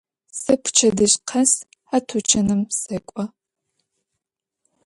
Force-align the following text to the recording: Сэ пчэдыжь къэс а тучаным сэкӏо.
Сэ 0.41 0.53
пчэдыжь 0.63 1.17
къэс 1.27 1.51
а 1.95 1.97
тучаным 2.07 2.61
сэкӏо. 2.79 3.23